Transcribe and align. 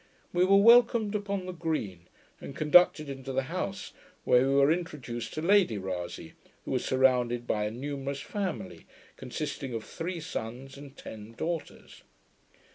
We 0.33 0.45
were 0.45 0.57
welcomed 0.57 1.13
upon 1.13 1.45
the 1.45 1.51
green, 1.51 2.07
and 2.39 2.55
conducted 2.55 3.07
into 3.07 3.31
the 3.33 3.43
house, 3.53 3.93
where 4.23 4.47
we 4.47 4.55
were 4.55 4.71
introduced 4.71 5.31
to 5.35 5.43
Lady 5.43 5.77
Rasay, 5.77 6.33
who 6.65 6.71
was 6.71 6.83
surrounded 6.83 7.45
by 7.45 7.65
a 7.65 7.69
numerous 7.69 8.19
family, 8.21 8.87
consisting 9.15 9.75
of 9.75 9.83
three 9.83 10.19
sons 10.19 10.75
and 10.75 10.97
ten 10.97 11.33
daughters. 11.33 12.01